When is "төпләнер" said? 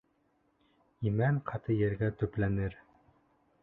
2.23-2.83